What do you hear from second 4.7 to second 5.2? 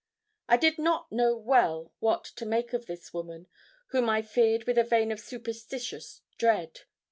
a vein of